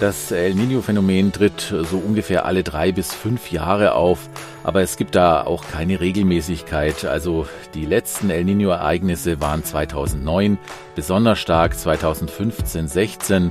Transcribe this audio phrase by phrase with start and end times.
[0.00, 4.30] Das El Nino-Phänomen tritt so ungefähr alle drei bis fünf Jahre auf,
[4.64, 7.04] aber es gibt da auch keine Regelmäßigkeit.
[7.04, 10.56] Also die letzten El Nino-Ereignisse waren 2009,
[10.94, 13.50] besonders stark 2015, 16.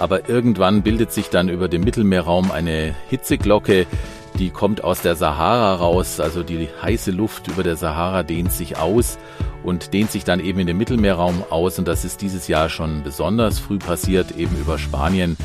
[0.00, 3.86] Aber irgendwann bildet sich dann über dem Mittelmeerraum eine Hitzeglocke,
[4.36, 8.78] die kommt aus der Sahara raus, also die heiße Luft über der Sahara dehnt sich
[8.78, 9.16] aus
[9.62, 11.78] und dehnt sich dann eben in den Mittelmeerraum aus.
[11.78, 15.36] Und das ist dieses Jahr schon besonders früh passiert, eben über Spanien.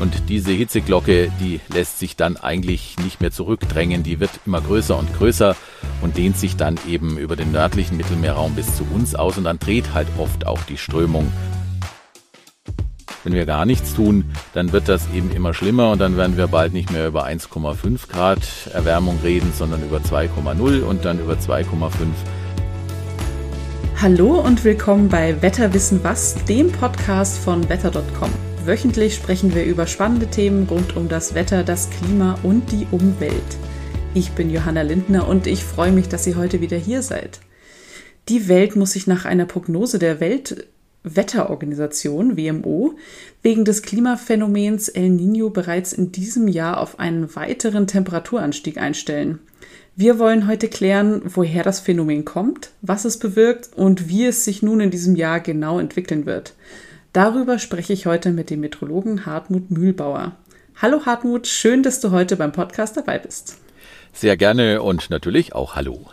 [0.00, 4.02] Und diese Hitzeglocke, die lässt sich dann eigentlich nicht mehr zurückdrängen.
[4.02, 5.54] Die wird immer größer und größer
[6.00, 9.36] und dehnt sich dann eben über den nördlichen Mittelmeerraum bis zu uns aus.
[9.36, 11.30] Und dann dreht halt oft auch die Strömung.
[13.24, 16.46] Wenn wir gar nichts tun, dann wird das eben immer schlimmer und dann werden wir
[16.46, 18.38] bald nicht mehr über 1,5 Grad
[18.72, 21.90] Erwärmung reden, sondern über 2,0 und dann über 2,5
[24.02, 28.30] Hallo und willkommen bei Wetterwissen was, dem Podcast von wetter.com.
[28.64, 33.58] Wöchentlich sprechen wir über spannende Themen rund um das Wetter, das Klima und die Umwelt.
[34.14, 37.40] Ich bin Johanna Lindner und ich freue mich, dass ihr heute wieder hier seid.
[38.30, 40.18] Die Welt muss sich nach einer Prognose der
[41.02, 42.94] Weltwetterorganisation WMO
[43.42, 49.38] wegen des Klimaphänomens El Niño bereits in diesem Jahr auf einen weiteren Temperaturanstieg einstellen.
[49.96, 54.62] Wir wollen heute klären, woher das Phänomen kommt, was es bewirkt und wie es sich
[54.62, 56.54] nun in diesem Jahr genau entwickeln wird.
[57.12, 60.36] Darüber spreche ich heute mit dem Metrologen Hartmut Mühlbauer.
[60.76, 63.58] Hallo Hartmut, schön, dass du heute beim Podcast dabei bist.
[64.12, 66.06] Sehr gerne und natürlich auch Hallo.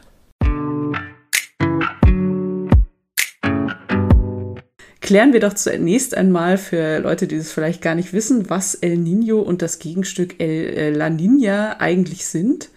[5.08, 8.98] Klären wir doch zunächst einmal für Leute, die das vielleicht gar nicht wissen, was El
[8.98, 12.68] Nino und das Gegenstück El äh, La Nina eigentlich sind.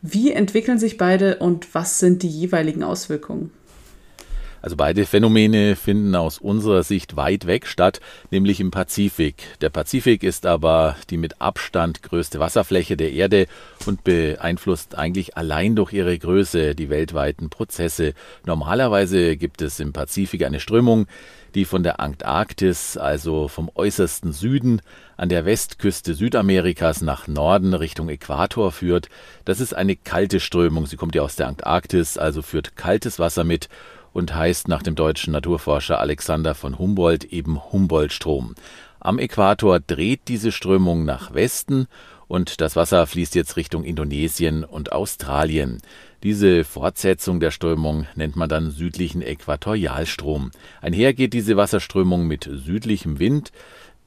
[0.00, 3.50] Wie entwickeln sich beide und was sind die jeweiligen Auswirkungen?
[4.62, 9.42] Also beide Phänomene finden aus unserer Sicht weit weg statt, nämlich im Pazifik.
[9.60, 13.46] Der Pazifik ist aber die mit Abstand größte Wasserfläche der Erde
[13.86, 18.14] und beeinflusst eigentlich allein durch ihre Größe die weltweiten Prozesse.
[18.44, 21.06] Normalerweise gibt es im Pazifik eine Strömung,
[21.54, 24.82] die von der Antarktis, also vom äußersten Süden,
[25.16, 29.08] an der Westküste Südamerikas nach Norden Richtung Äquator führt.
[29.44, 30.86] Das ist eine kalte Strömung.
[30.86, 33.68] Sie kommt ja aus der Antarktis, also führt kaltes Wasser mit
[34.12, 38.54] und heißt nach dem deutschen Naturforscher Alexander von Humboldt eben Humboldtstrom.
[38.98, 41.86] Am Äquator dreht diese Strömung nach Westen
[42.28, 45.78] und das Wasser fließt jetzt Richtung Indonesien und Australien.
[46.22, 50.50] Diese Fortsetzung der Strömung nennt man dann südlichen Äquatorialstrom.
[50.82, 53.52] Einher geht diese Wasserströmung mit südlichem Wind.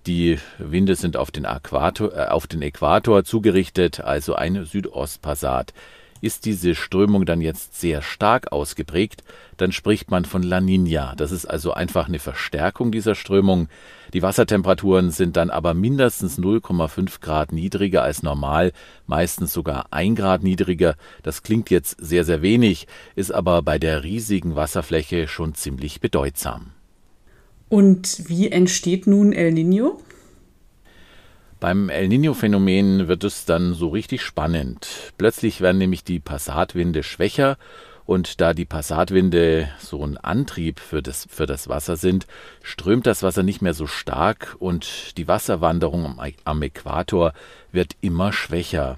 [0.06, 5.74] Die Winde sind auf den, Äquator, äh, auf den Äquator zugerichtet, also ein Südostpassat.
[6.24, 9.26] Ist diese Strömung dann jetzt sehr stark ausgeprägt,
[9.58, 11.16] dann spricht man von La Nina.
[11.18, 13.68] Das ist also einfach eine Verstärkung dieser Strömung.
[14.14, 18.72] Die Wassertemperaturen sind dann aber mindestens 0,5 Grad niedriger als normal,
[19.06, 20.96] meistens sogar ein Grad niedriger.
[21.24, 26.72] Das klingt jetzt sehr, sehr wenig, ist aber bei der riesigen Wasserfläche schon ziemlich bedeutsam.
[27.68, 29.98] Und wie entsteht nun El Niño?
[31.64, 35.14] Beim El Niño-Phänomen wird es dann so richtig spannend.
[35.18, 37.58] Plötzlich werden nämlich die Passatwinde schwächer
[38.06, 42.28] und da die Passatwinde so ein Antrieb für das, für das Wasser sind,
[42.64, 47.32] strömt das Wasser nicht mehr so stark und die Wasserwanderung am Äquator
[47.72, 48.98] wird immer schwächer.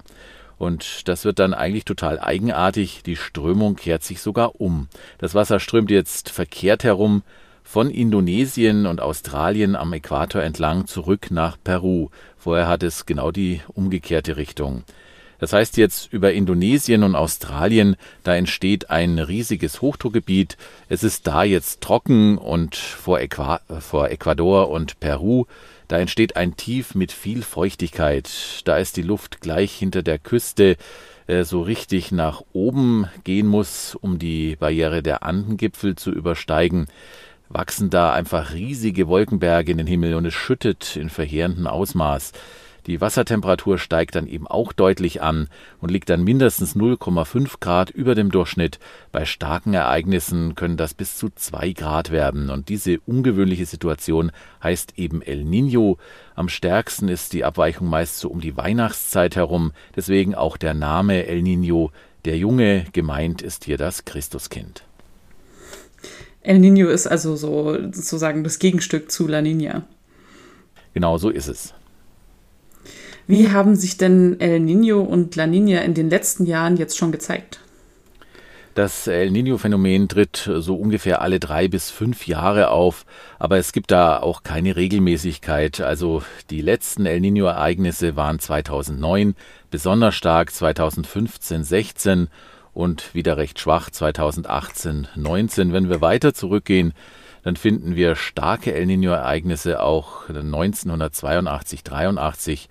[0.58, 3.04] Und das wird dann eigentlich total eigenartig.
[3.04, 4.88] Die Strömung kehrt sich sogar um.
[5.18, 7.22] Das Wasser strömt jetzt verkehrt herum
[7.66, 12.10] von Indonesien und Australien am Äquator entlang zurück nach Peru.
[12.38, 14.84] Vorher hat es genau die umgekehrte Richtung.
[15.40, 20.56] Das heißt jetzt über Indonesien und Australien, da entsteht ein riesiges Hochdruckgebiet.
[20.88, 25.46] Es ist da jetzt trocken und vor, Äqua vor Ecuador und Peru,
[25.88, 28.30] da entsteht ein Tief mit viel Feuchtigkeit.
[28.64, 30.76] Da ist die Luft gleich hinter der Küste
[31.26, 36.86] äh, so richtig nach oben gehen muss, um die Barriere der Andengipfel zu übersteigen
[37.48, 42.32] wachsen da einfach riesige Wolkenberge in den Himmel und es schüttet in verheerendem Ausmaß.
[42.86, 45.48] Die Wassertemperatur steigt dann eben auch deutlich an
[45.80, 48.78] und liegt dann mindestens 0,5 Grad über dem Durchschnitt.
[49.10, 52.48] Bei starken Ereignissen können das bis zu 2 Grad werden.
[52.48, 54.30] Und diese ungewöhnliche Situation
[54.62, 55.98] heißt eben El Niño.
[56.36, 59.72] Am stärksten ist die Abweichung meist so um die Weihnachtszeit herum.
[59.96, 61.90] Deswegen auch der Name El Niño.
[62.24, 64.84] Der Junge gemeint ist hier das Christuskind.
[66.46, 69.82] El Nino ist also so sozusagen das Gegenstück zu La Nina.
[70.94, 71.74] Genau so ist es.
[73.26, 77.10] Wie haben sich denn El Nino und La Nina in den letzten Jahren jetzt schon
[77.10, 77.58] gezeigt?
[78.76, 83.06] Das El Niño-Phänomen tritt so ungefähr alle drei bis fünf Jahre auf,
[83.38, 85.80] aber es gibt da auch keine Regelmäßigkeit.
[85.80, 89.34] Also die letzten El Niño-Ereignisse waren 2009,
[89.70, 92.28] besonders stark 2015, 16
[92.76, 95.72] und wieder recht schwach 2018, 19.
[95.72, 96.92] Wenn wir weiter zurückgehen,
[97.42, 102.68] dann finden wir starke El Niño-Ereignisse auch 1982, 83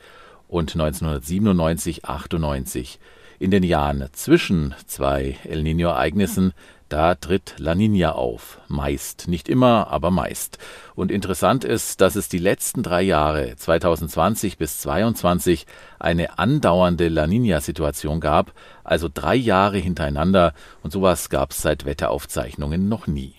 [0.48, 3.00] und 1997, 98.
[3.40, 6.54] In den Jahren zwischen zwei El Niño-Ereignissen,
[6.90, 8.60] da tritt La Niña auf.
[8.68, 9.28] Meist.
[9.28, 10.60] Nicht immer, aber meist.
[10.94, 15.66] Und interessant ist, dass es die letzten drei Jahre, 2020 bis 2022,
[16.00, 18.54] eine andauernde La Niña-Situation gab,
[18.84, 20.54] also drei Jahre hintereinander.
[20.84, 23.34] Und sowas gab es seit Wetteraufzeichnungen noch nie.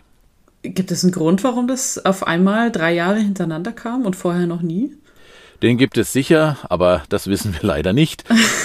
[0.63, 4.63] Gibt es einen Grund, warum das auf einmal drei Jahre hintereinander kam und vorher noch
[4.63, 4.97] nie?
[5.63, 8.25] Den gibt es sicher, aber das wissen wir leider nicht.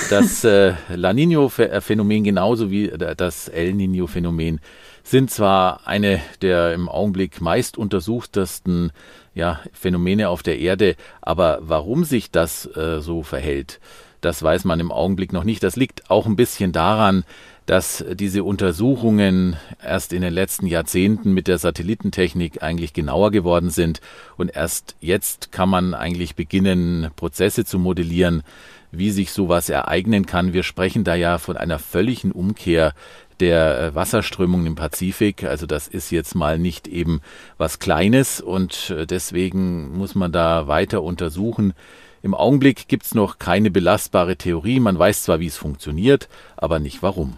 [0.10, 4.60] Das äh, La Nino-Phänomen genauso wie das El Nino-Phänomen
[5.04, 8.92] sind zwar eine der im Augenblick meist untersuchtesten
[9.34, 13.80] ja, Phänomene auf der Erde, aber warum sich das äh, so verhält,
[14.20, 15.64] das weiß man im Augenblick noch nicht.
[15.64, 17.24] Das liegt auch ein bisschen daran,
[17.72, 24.02] dass diese Untersuchungen erst in den letzten Jahrzehnten mit der Satellitentechnik eigentlich genauer geworden sind
[24.36, 28.44] und erst jetzt kann man eigentlich beginnen, Prozesse zu modellieren,
[28.92, 30.52] wie sich sowas ereignen kann.
[30.52, 32.94] Wir sprechen da ja von einer völligen Umkehr
[33.40, 35.46] der äh, Wasserströmung im Pazifik.
[35.46, 37.22] Also das ist jetzt mal nicht eben
[37.58, 41.74] was Kleines und äh, deswegen muss man da weiter untersuchen.
[42.22, 44.82] Im Augenblick gibt es noch keine belastbare Theorie.
[44.82, 46.28] Man weiß zwar, wie es funktioniert,
[46.58, 47.38] aber nicht warum.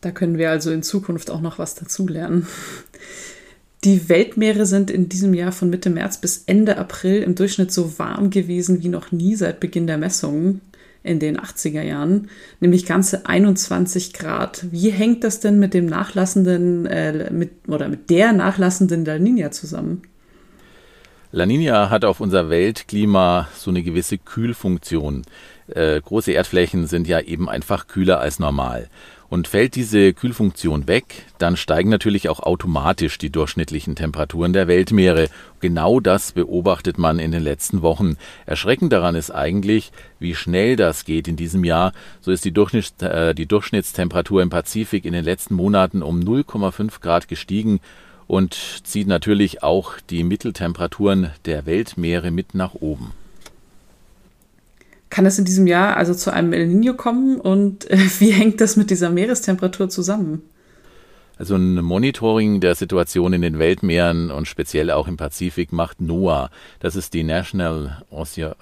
[0.00, 2.46] Da können wir also in Zukunft auch noch was dazulernen.
[3.84, 7.98] Die Weltmeere sind in diesem Jahr von Mitte März bis Ende April im Durchschnitt so
[7.98, 10.60] warm gewesen wie noch nie seit Beginn der Messungen
[11.02, 12.28] in den 80er Jahren,
[12.60, 14.66] nämlich ganze 21 Grad.
[14.70, 19.50] Wie hängt das denn mit dem nachlassenden äh, mit, oder mit der nachlassenden La Nina
[19.50, 20.02] zusammen?
[21.32, 25.22] La Nina hat auf unser Weltklima so eine gewisse Kühlfunktion.
[25.68, 28.88] Äh, große Erdflächen sind ja eben einfach kühler als normal.
[29.30, 35.28] Und fällt diese Kühlfunktion weg, dann steigen natürlich auch automatisch die durchschnittlichen Temperaturen der Weltmeere.
[35.60, 38.16] Genau das beobachtet man in den letzten Wochen.
[38.44, 41.92] Erschreckend daran ist eigentlich, wie schnell das geht in diesem Jahr.
[42.20, 47.00] So ist die, Durchschnitts äh, die Durchschnittstemperatur im Pazifik in den letzten Monaten um 0,5
[47.00, 47.78] Grad gestiegen
[48.26, 53.12] und zieht natürlich auch die Mitteltemperaturen der Weltmeere mit nach oben.
[55.10, 58.60] Kann es in diesem Jahr also zu einem El Nino kommen und äh, wie hängt
[58.60, 60.42] das mit dieser Meerestemperatur zusammen?
[61.36, 66.50] Also ein Monitoring der Situation in den Weltmeeren und speziell auch im Pazifik macht NOAA.
[66.80, 68.54] Das ist die National Ocean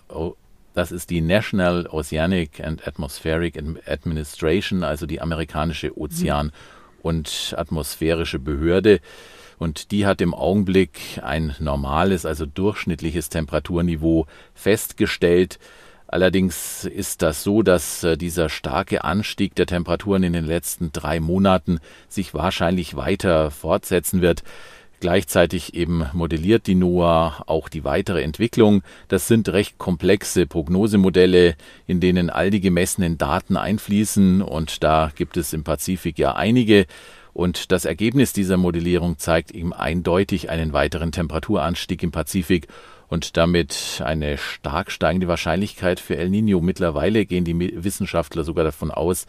[0.78, 6.52] das ist die National Oceanic and Atmospheric Administration, also die amerikanische Ozean-
[7.02, 9.00] und atmosphärische Behörde.
[9.58, 15.58] Und die hat im Augenblick ein normales, also durchschnittliches Temperaturniveau festgestellt.
[16.08, 21.20] Allerdings ist das so, dass äh, dieser starke Anstieg der Temperaturen in den letzten drei
[21.20, 24.42] Monaten sich wahrscheinlich weiter fortsetzen wird.
[25.00, 28.82] Gleichzeitig eben modelliert die NOAA auch die weitere Entwicklung.
[29.06, 31.54] Das sind recht komplexe Prognosemodelle,
[31.86, 36.86] in denen all die gemessenen Daten einfließen und da gibt es im Pazifik ja einige.
[37.32, 42.66] Und das Ergebnis dieser Modellierung zeigt ihm eindeutig einen weiteren Temperaturanstieg im Pazifik
[43.08, 46.60] und damit eine stark steigende Wahrscheinlichkeit für El Nino.
[46.60, 49.26] Mittlerweile gehen die Wissenschaftler sogar davon aus,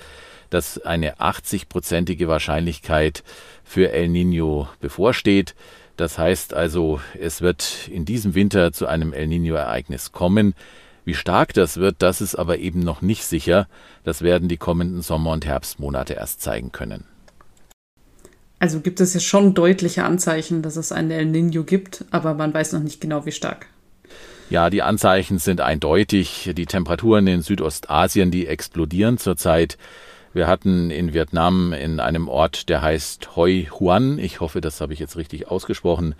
[0.49, 3.23] dass eine 80-prozentige Wahrscheinlichkeit
[3.63, 5.55] für El Nino bevorsteht.
[5.95, 10.53] Das heißt also, es wird in diesem Winter zu einem El Nino-Ereignis kommen.
[11.05, 13.67] Wie stark das wird, das ist aber eben noch nicht sicher.
[14.03, 17.05] Das werden die kommenden Sommer- und Herbstmonate erst zeigen können.
[18.59, 22.53] Also gibt es ja schon deutliche Anzeichen, dass es einen El Nino gibt, aber man
[22.53, 23.67] weiß noch nicht genau, wie stark.
[24.49, 26.51] Ja, die Anzeichen sind eindeutig.
[26.55, 29.77] Die Temperaturen in Südostasien, die explodieren zurzeit.
[30.31, 34.93] Wir hatten in Vietnam in einem Ort, der heißt Hoi Huan, ich hoffe, das habe
[34.93, 36.13] ich jetzt richtig ausgesprochen,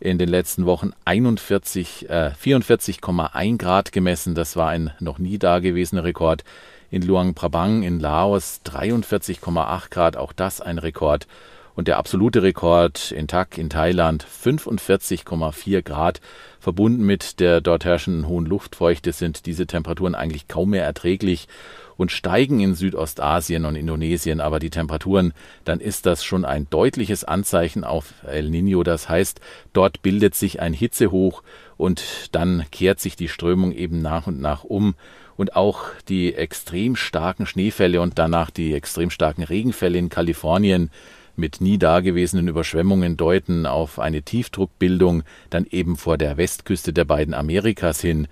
[0.00, 4.34] in den letzten Wochen 41, äh, 44,1 Grad gemessen.
[4.34, 6.42] Das war ein noch nie dagewesener Rekord.
[6.90, 11.28] In Luang Prabang in Laos 43,8 Grad, auch das ein Rekord.
[11.74, 16.20] Und der absolute Rekord in Tak in Thailand 45,4 Grad.
[16.60, 21.48] Verbunden mit der dort herrschenden hohen Luftfeuchte sind diese Temperaturen eigentlich kaum mehr erträglich
[21.96, 25.32] und steigen in Südostasien und Indonesien aber die Temperaturen,
[25.64, 28.82] dann ist das schon ein deutliches Anzeichen auf El Nino.
[28.82, 29.40] Das heißt,
[29.72, 31.42] dort bildet sich ein Hitzehoch
[31.76, 32.02] und
[32.32, 34.94] dann kehrt sich die Strömung eben nach und nach um
[35.36, 40.90] und auch die extrem starken Schneefälle und danach die extrem starken Regenfälle in Kalifornien
[41.36, 47.34] mit nie dagewesenen Überschwemmungen deuten auf eine Tiefdruckbildung dann eben vor der Westküste der beiden
[47.34, 48.28] Amerikas hin.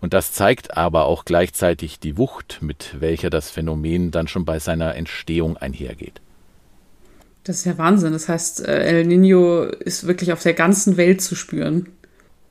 [0.00, 4.58] Und das zeigt aber auch gleichzeitig die Wucht, mit welcher das Phänomen dann schon bei
[4.58, 6.20] seiner Entstehung einhergeht.
[7.44, 8.12] Das ist ja Wahnsinn.
[8.12, 11.88] Das heißt, äh, El Nino ist wirklich auf der ganzen Welt zu spüren.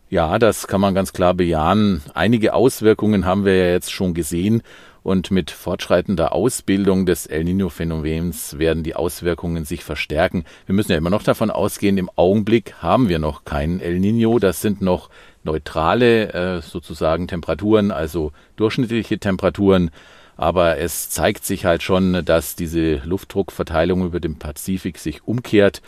[0.10, 2.03] Ja, das kann man ganz klar bejahen.
[2.13, 4.62] Einige Auswirkungen haben wir ja jetzt schon gesehen
[5.03, 10.45] und mit fortschreitender Ausbildung des El Nino-Phänomens werden die Auswirkungen sich verstärken.
[10.65, 14.39] Wir müssen ja immer noch davon ausgehen, im Augenblick haben wir noch keinen El Nino.
[14.39, 15.10] Das sind noch
[15.43, 19.91] neutrale äh, sozusagen Temperaturen, also durchschnittliche Temperaturen.
[20.38, 25.81] Aber es zeigt sich halt schon, dass diese Luftdruckverteilung über dem Pazifik sich umkehrt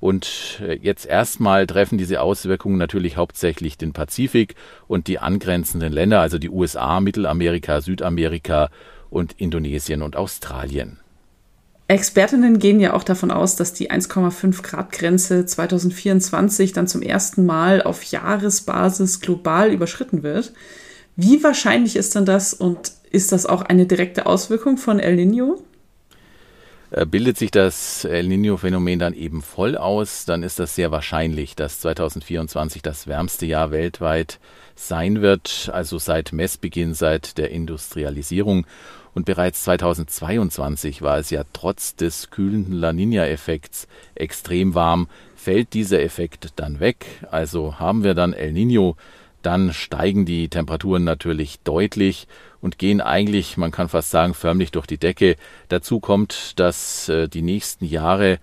[0.00, 4.54] und äh, jetzt erstmal treffen diese Auswirkungen natürlich hauptsächlich den Pazifik
[4.88, 8.70] und die angrenzenden Länder, also die USA, Mittelamerika, Südamerika
[9.10, 10.98] und Indonesien und Australien.
[11.88, 17.46] Expertinnen gehen ja auch davon aus, dass die 1,5 Grad Grenze 2024 dann zum ersten
[17.46, 20.52] Mal auf Jahresbasis global überschritten wird.
[21.14, 25.62] Wie wahrscheinlich ist denn das und ist das auch eine direkte Auswirkung von El Nino?
[26.90, 31.56] Äh, bildet sich das El Nino-Phänomen dann eben voll aus, dann ist das sehr wahrscheinlich,
[31.56, 34.38] dass 2024 das wärmste Jahr weltweit
[34.76, 38.66] sein wird, also seit Messbeginn, seit der Industrialisierung.
[39.14, 45.08] Und bereits 2022 war es ja trotz des kühlenden La Nina-Effekts extrem warm.
[45.34, 48.96] Fällt dieser Effekt dann weg, also haben wir dann El Nino,
[49.46, 52.26] dann steigen die Temperaturen natürlich deutlich
[52.60, 55.36] und gehen eigentlich, man kann fast sagen, förmlich durch die Decke.
[55.68, 58.40] Dazu kommt, dass äh, die nächsten Jahre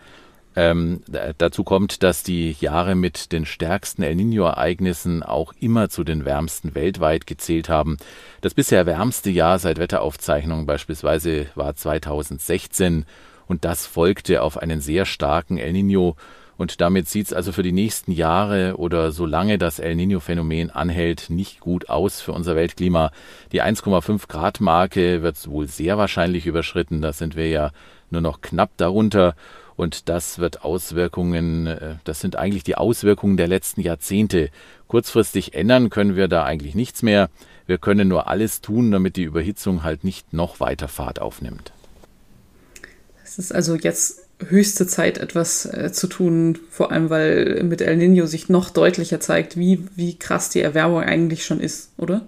[0.56, 1.02] ähm,
[1.38, 6.74] dazu kommt, dass die Jahre mit den stärksten El Nino-Ereignissen auch immer zu den wärmsten
[6.74, 7.98] weltweit gezählt haben.
[8.40, 13.06] Das bisher wärmste Jahr seit Wetteraufzeichnungen beispielsweise war 2016
[13.48, 16.16] und das folgte auf einen sehr starken El Nino
[16.58, 21.30] und damit sieht es also für die nächsten Jahre oder solange das El Nino-Phänomen anhält,
[21.30, 23.12] nicht gut aus für unser Weltklima.
[23.52, 27.02] Die 1,5 Grad Marke wird wohl sehr wahrscheinlich überschritten.
[27.02, 27.72] Da sind wir ja
[28.12, 29.36] nur noch knapp darunter.
[29.76, 34.50] Und das wird Auswirkungen, äh, das sind eigentlich die Auswirkungen der letzten Jahrzehnte.
[34.88, 37.30] Kurzfristig ändern können wir da eigentlich nichts mehr.
[37.66, 41.72] Wir können nur alles tun, damit die Überhitzung halt nicht noch weiter Fahrt aufnimmt.
[43.24, 47.98] Es ist also jetzt höchste Zeit, etwas äh, zu tun, vor allem weil mit El
[47.98, 52.22] Nino sich noch deutlicher zeigt, wie, wie krass die Erwärmung eigentlich schon ist, oder?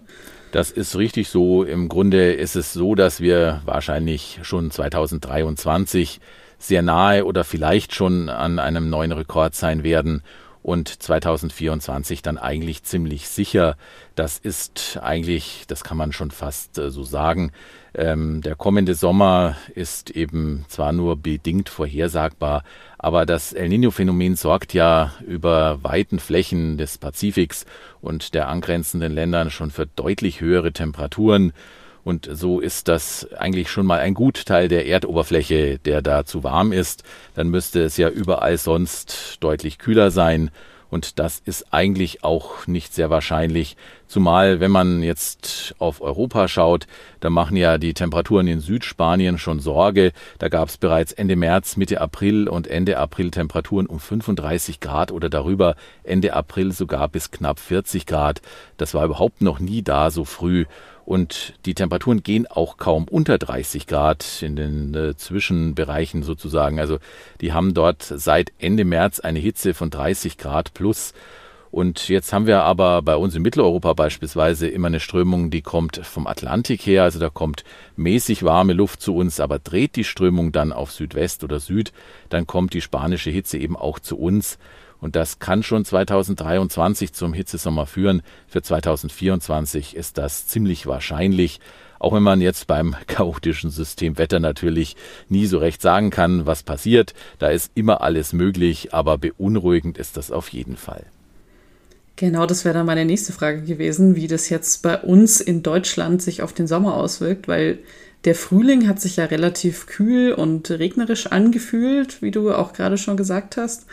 [0.52, 1.64] Das ist richtig so.
[1.64, 6.22] Im Grunde ist es so, dass wir wahrscheinlich schon 2023
[6.60, 10.22] sehr nahe oder vielleicht schon an einem neuen Rekord sein werden
[10.66, 13.78] und 2024 dann eigentlich ziemlich sicher.
[14.16, 17.52] Das ist eigentlich, das kann man schon fast äh, so sagen,
[17.94, 22.64] ähm, der kommende Sommer ist eben zwar nur bedingt vorhersagbar,
[22.98, 27.68] aber das El Nino-Phänomen sorgt ja über weiten Flächen des Pazifiks
[28.02, 31.54] und der angrenzenden Ländern schon für deutlich höhere Temperaturen.
[32.06, 36.72] Und so ist das eigentlich schon mal ein Gutteil der Erdoberfläche, der da zu warm
[36.72, 37.04] ist.
[37.34, 40.52] Dann müsste es ja überall sonst deutlich kühler sein.
[40.92, 43.76] Und das ist eigentlich auch nicht sehr wahrscheinlich.
[44.08, 46.86] Zumal, wenn man jetzt auf Europa schaut,
[47.22, 50.12] da machen ja die Temperaturen in Südspanien schon Sorge.
[50.38, 55.12] Da gab es bereits Ende März, Mitte April und Ende April Temperaturen um 35 Grad
[55.12, 55.76] oder darüber.
[56.04, 58.44] Ende April sogar bis knapp 40 Grad.
[58.78, 60.66] Das war überhaupt noch nie da so früh
[61.06, 66.80] und die Temperaturen gehen auch kaum unter 30 Grad in den äh, Zwischenbereichen sozusagen.
[66.80, 66.98] Also
[67.42, 71.14] die haben dort seit Ende März eine Hitze von 30 Grad plus.
[71.70, 75.98] Und jetzt haben wir aber bei uns in Mitteleuropa beispielsweise immer eine Strömung, die kommt
[75.98, 77.66] vom Atlantik her, also da kommt
[77.98, 81.92] mäßig warme Luft zu uns, aber dreht die Strömung dann auf Südwest oder Süd,
[82.30, 84.58] dann kommt die spanische Hitze eben auch zu uns.
[85.02, 88.22] Und das kann schon 2023 zum Hitzesommer führen.
[88.48, 91.60] Für 2024 ist das ziemlich wahrscheinlich.
[92.00, 94.96] Auch wenn man jetzt beim chaotischen System Wetter natürlich
[95.30, 97.14] nie so recht sagen kann, was passiert.
[97.40, 101.06] Da ist immer alles möglich, aber beunruhigend ist das auf jeden Fall.
[102.18, 106.22] Genau, das wäre dann meine nächste Frage gewesen, wie das jetzt bei uns in Deutschland
[106.22, 107.80] sich auf den Sommer auswirkt, weil
[108.24, 113.18] der Frühling hat sich ja relativ kühl und regnerisch angefühlt, wie du auch gerade schon
[113.18, 113.86] gesagt hast.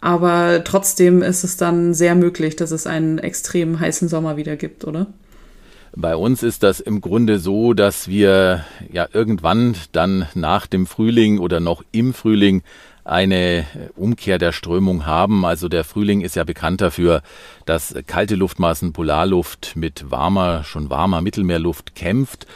[0.00, 4.84] Aber trotzdem ist es dann sehr möglich, dass es einen extrem heißen Sommer wieder gibt,
[4.84, 5.06] oder?
[5.94, 11.38] Bei uns ist das im Grunde so, dass wir ja irgendwann dann nach dem Frühling
[11.38, 12.62] oder noch im Frühling
[13.04, 13.66] eine
[13.96, 15.44] Umkehr der Strömung haben.
[15.44, 17.22] Also der Frühling ist ja bekannt dafür,
[17.66, 22.46] dass kalte Luftmassen, Polarluft mit warmer, schon warmer Mittelmeerluft kämpft.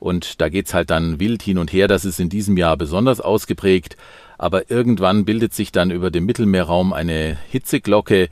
[0.00, 1.86] Und da geht's halt dann wild hin und her.
[1.86, 3.96] Das ist in diesem Jahr besonders ausgeprägt.
[4.40, 8.30] Aber irgendwann bildet sich dann über dem Mittelmeerraum eine Hitzeglocke,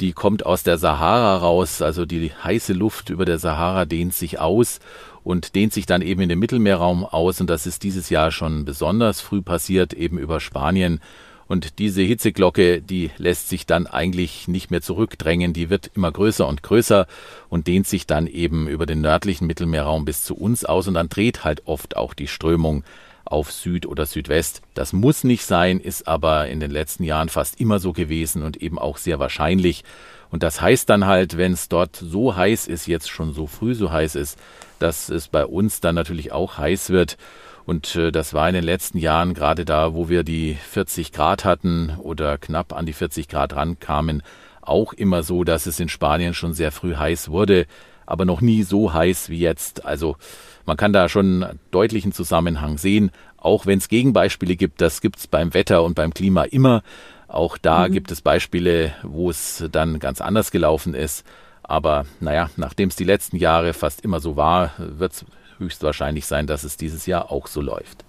[0.00, 4.40] die kommt aus der Sahara raus, also die heiße Luft über der Sahara dehnt sich
[4.40, 4.80] aus
[5.22, 7.42] und dehnt sich dann eben in den Mittelmeerraum aus.
[7.42, 10.98] Und das ist dieses Jahr schon besonders früh passiert, eben über Spanien.
[11.46, 16.48] Und diese Hitzeglocke, die lässt sich dann eigentlich nicht mehr zurückdrängen, die wird immer größer
[16.48, 17.06] und größer
[17.50, 20.88] und dehnt sich dann eben über den nördlichen Mittelmeerraum bis zu uns aus.
[20.88, 22.82] Und dann dreht halt oft auch die Strömung
[23.30, 24.60] auf Süd oder Südwest.
[24.74, 28.58] Das muss nicht sein, ist aber in den letzten Jahren fast immer so gewesen und
[28.58, 29.84] eben auch sehr wahrscheinlich.
[30.30, 33.74] Und das heißt dann halt, wenn es dort so heiß ist, jetzt schon so früh
[33.74, 34.38] so heiß ist,
[34.78, 37.16] dass es bei uns dann natürlich auch heiß wird.
[37.66, 41.44] Und äh, das war in den letzten Jahren gerade da, wo wir die 40 Grad
[41.44, 44.22] hatten oder knapp an die 40 Grad rankamen,
[44.60, 47.66] auch immer so, dass es in Spanien schon sehr früh heiß wurde,
[48.06, 49.84] aber noch nie so heiß wie jetzt.
[49.84, 50.16] Also
[50.70, 55.18] man kann da schon einen deutlichen Zusammenhang sehen, auch wenn es Gegenbeispiele gibt, das gibt
[55.18, 56.84] es beim Wetter und beim Klima immer.
[57.26, 57.92] Auch da mhm.
[57.92, 61.26] gibt es Beispiele, wo es dann ganz anders gelaufen ist.
[61.64, 65.24] Aber naja, nachdem es die letzten Jahre fast immer so war, wird es
[65.58, 68.04] höchstwahrscheinlich sein, dass es dieses Jahr auch so läuft.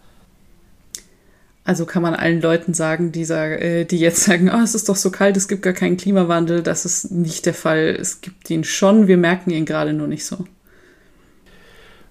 [1.64, 4.88] Also kann man allen Leuten sagen, die, sagen, äh, die jetzt sagen, oh, es ist
[4.88, 7.98] doch so kalt, es gibt gar keinen Klimawandel, das ist nicht der Fall.
[8.00, 10.46] Es gibt ihn schon, wir merken ihn gerade nur nicht so.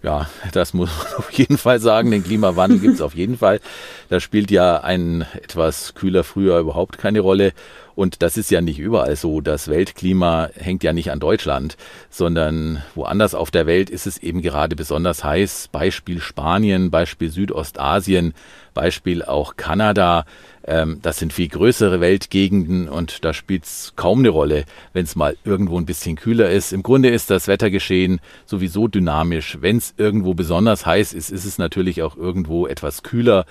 [0.03, 2.11] Ja, das muss man auf jeden Fall sagen.
[2.11, 3.61] Den Klimawandel gibt es auf jeden Fall.
[4.09, 7.53] Da spielt ja ein etwas kühler Frühjahr überhaupt keine Rolle.
[7.95, 9.43] Und das ist ja nicht überall so.
[9.43, 11.77] Das Weltklima hängt ja nicht an Deutschland,
[12.09, 15.69] sondern woanders auf der Welt ist es eben gerade besonders heiß.
[15.71, 18.33] Beispiel Spanien, Beispiel Südostasien,
[18.73, 20.25] Beispiel auch Kanada.
[20.71, 25.17] Ähm, das sind viel größere Weltgegenden und da spielt es kaum eine Rolle, wenn es
[25.17, 26.73] mal irgendwo ein bisschen kühler ist.
[26.73, 29.59] Im Grunde ist das Wettergeschehen sowieso dynamisch.
[29.61, 33.47] Wenn es irgendwo besonders heiß ist, ist es natürlich auch irgendwo etwas kühler.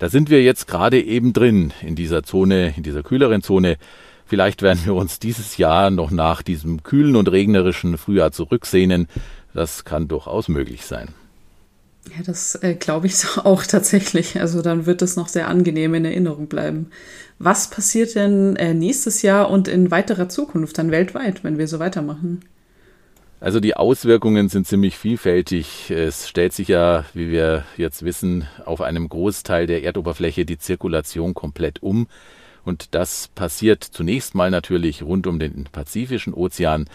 [0.00, 3.76] Da sind wir jetzt gerade eben drin in dieser Zone, in dieser kühleren Zone.
[4.24, 9.06] Vielleicht werden wir uns dieses Jahr noch nach diesem kühlen und regnerischen Frühjahr zurücksehnen.
[9.54, 11.14] Das kann durchaus möglich sein.
[12.14, 14.40] Ja, das äh, glaube ich auch tatsächlich.
[14.40, 16.90] Also dann wird es noch sehr angenehm in Erinnerung bleiben.
[17.38, 21.78] Was passiert denn äh, nächstes Jahr und in weiterer Zukunft dann weltweit, wenn wir so
[21.78, 22.40] weitermachen?
[23.38, 25.90] Also die Auswirkungen sind ziemlich vielfältig.
[25.90, 31.34] Es stellt sich ja, wie wir jetzt wissen, auf einem Großteil der Erdoberfläche die Zirkulation
[31.34, 32.06] komplett um.
[32.64, 36.86] Und das passiert zunächst mal natürlich rund um den Pazifischen Ozean,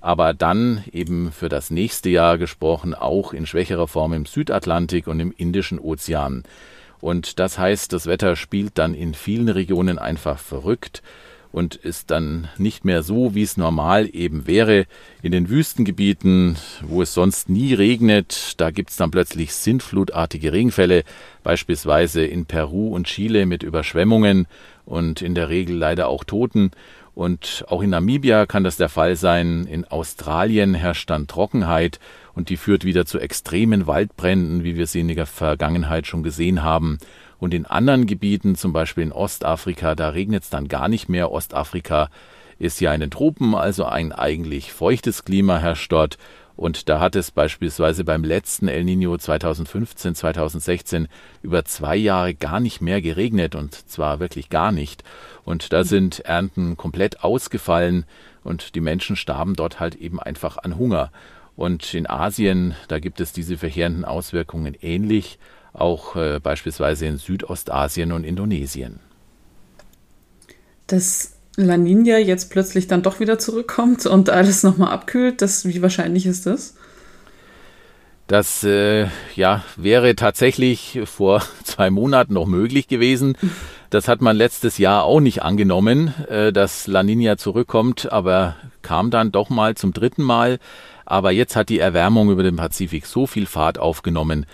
[0.00, 5.20] aber dann eben für das nächste Jahr gesprochen auch in schwächerer Form im Südatlantik und
[5.20, 6.44] im Indischen Ozean.
[7.00, 11.02] Und das heißt, das Wetter spielt dann in vielen Regionen einfach verrückt
[11.50, 14.86] und ist dann nicht mehr so, wie es normal eben wäre.
[15.22, 21.04] In den Wüstengebieten, wo es sonst nie regnet, da gibt es dann plötzlich sintflutartige Regenfälle,
[21.42, 24.46] beispielsweise in Peru und Chile mit Überschwemmungen
[24.84, 26.70] und in der Regel leider auch Toten.
[27.18, 29.66] Und auch in Namibia kann das der Fall sein.
[29.66, 31.98] In Australien herrscht dann Trockenheit
[32.32, 36.62] und die führt wieder zu extremen Waldbränden, wie wir sie in der Vergangenheit schon gesehen
[36.62, 36.98] haben.
[37.40, 41.32] Und in anderen Gebieten, zum Beispiel in Ostafrika, da regnet es dann gar nicht mehr.
[41.32, 42.08] Ostafrika
[42.60, 46.18] ist ja in den Tropen, also ein eigentlich feuchtes Klima herrscht dort.
[46.58, 51.06] Und da hat es beispielsweise beim letzten El Nino 2015, 2016
[51.40, 55.04] über zwei Jahre gar nicht mehr geregnet und zwar wirklich gar nicht.
[55.44, 58.06] Und da sind Ernten komplett ausgefallen
[58.42, 61.12] und die Menschen starben dort halt eben einfach an Hunger.
[61.54, 65.38] Und in Asien, da gibt es diese verheerenden Auswirkungen ähnlich
[65.72, 68.98] auch äh, beispielsweise in Südostasien und Indonesien.
[70.88, 75.82] Dass La Nina jetzt plötzlich dann doch wieder zurückkommt und alles nochmal abkühlt, das, wie
[75.82, 76.74] wahrscheinlich ist das?
[78.28, 83.36] Das äh, ja, wäre tatsächlich vor zwei Monaten noch möglich gewesen.
[83.90, 89.10] Das hat man letztes Jahr auch nicht angenommen, äh, dass La Nina zurückkommt, aber kam
[89.10, 90.60] dann doch mal zum dritten Mal.
[91.06, 94.46] Aber jetzt hat die Erwärmung über den Pazifik so viel Fahrt aufgenommen,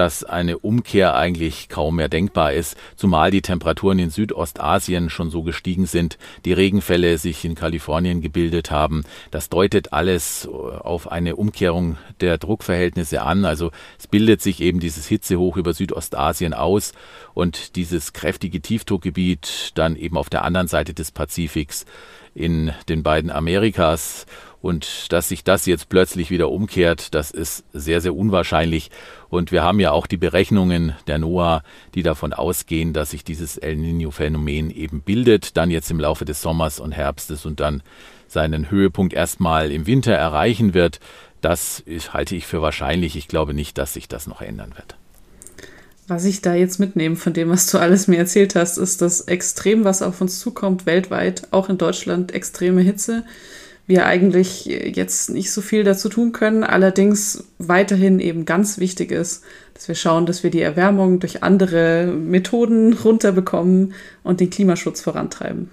[0.00, 5.42] dass eine Umkehr eigentlich kaum mehr denkbar ist, zumal die Temperaturen in Südostasien schon so
[5.42, 9.04] gestiegen sind, die Regenfälle sich in Kalifornien gebildet haben.
[9.30, 13.44] Das deutet alles auf eine Umkehrung der Druckverhältnisse an.
[13.44, 16.94] Also es bildet sich eben dieses Hitzehoch über Südostasien aus
[17.34, 21.84] und dieses kräftige Tiefdruckgebiet dann eben auf der anderen Seite des Pazifiks
[22.34, 24.24] in den beiden Amerikas
[24.62, 28.90] und dass sich das jetzt plötzlich wieder umkehrt, das ist sehr, sehr unwahrscheinlich.
[29.28, 31.62] Und wir haben ja auch die Berechnungen der NOAA,
[31.94, 36.42] die davon ausgehen, dass sich dieses El Nino-Phänomen eben bildet, dann jetzt im Laufe des
[36.42, 37.82] Sommers und Herbstes und dann
[38.28, 41.00] seinen Höhepunkt erstmal im Winter erreichen wird.
[41.40, 43.16] Das halte ich für wahrscheinlich.
[43.16, 44.96] Ich glaube nicht, dass sich das noch ändern wird.
[46.06, 49.22] Was ich da jetzt mitnehme von dem, was du alles mir erzählt hast, ist, dass
[49.22, 53.24] extrem was auf uns zukommt, weltweit, auch in Deutschland, extreme Hitze.
[53.90, 59.42] Wir eigentlich jetzt nicht so viel dazu tun können, allerdings weiterhin eben ganz wichtig ist,
[59.74, 65.70] dass wir schauen, dass wir die Erwärmung durch andere Methoden runterbekommen und den Klimaschutz vorantreiben.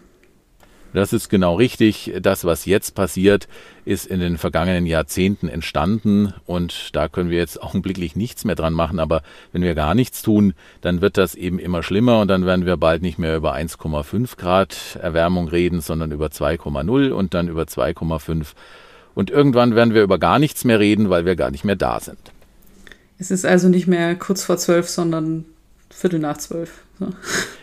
[0.94, 2.14] Das ist genau richtig.
[2.22, 3.48] Das, was jetzt passiert,
[3.86, 8.74] ist in den vergangenen Jahrzehnten entstanden und da können wir jetzt augenblicklich nichts mehr dran
[8.74, 9.00] machen.
[9.00, 9.22] Aber
[9.52, 12.78] wenn wir gar nichts tun, dann wird das eben immer schlimmer und dann werden wir
[12.78, 18.48] bald nicht mehr über 1,5 Grad Erwärmung reden, sondern über 2,0 und dann über 2,5.
[19.14, 22.00] Und irgendwann werden wir über gar nichts mehr reden, weil wir gar nicht mehr da
[22.00, 22.20] sind.
[23.20, 25.46] Es ist also nicht mehr kurz vor zwölf, sondern
[25.98, 26.84] Viertel nach zwölf.
[27.00, 27.10] So.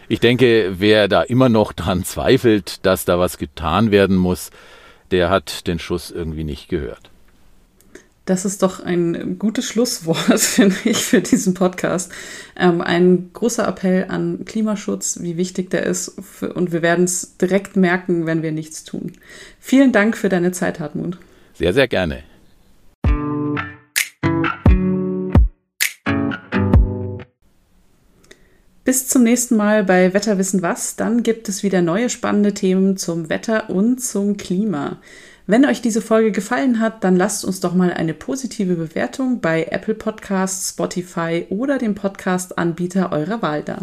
[0.08, 4.50] Ich denke, wer da immer noch dran zweifelt, dass da was getan werden muss,
[5.12, 7.10] der hat den Schuss irgendwie nicht gehört.
[8.24, 12.10] Das ist doch ein gutes Schlusswort, finde ich, für diesen Podcast.
[12.58, 16.14] Ähm, ein großer Appell an Klimaschutz, wie wichtig der ist.
[16.20, 19.12] Für, und wir werden es direkt merken, wenn wir nichts tun.
[19.60, 21.18] Vielen Dank für deine Zeit, Hartmut.
[21.52, 22.24] Sehr, sehr gerne.
[28.84, 30.94] Bis zum nächsten Mal bei Wetterwissen was.
[30.94, 34.98] Dann gibt es wieder neue spannende Themen zum Wetter und zum Klima.
[35.46, 39.64] Wenn euch diese Folge gefallen hat, dann lasst uns doch mal eine positive Bewertung bei
[39.70, 43.78] Apple Podcasts, Spotify oder dem Podcast-Anbieter eurer Wahl da.